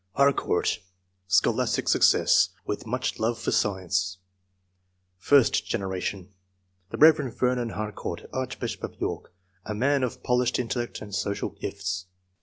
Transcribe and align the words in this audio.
Harcourt.— 0.13 0.79
Scholastic 1.27 1.87
success, 1.87 2.49
with 2.65 2.87
much 2.87 3.19
love 3.19 3.37
for 3.37 3.51
science. 3.51 4.17
First 5.19 5.63
generation.— 5.67 6.33
^The 6.91 6.99
Rev. 6.99 7.37
Vernon 7.37 7.69
Har 7.69 7.91
court, 7.91 8.25
archbishop 8.33 8.83
of 8.83 8.99
York; 8.99 9.31
a 9.63 9.75
man 9.75 10.01
of 10.01 10.23
polished 10.23 10.57
intellect 10.57 11.03
and 11.03 11.13
social 11.13 11.49
gifts. 11.49 12.07